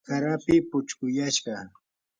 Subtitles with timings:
[0.09, 1.55] hara api puchquyashqa.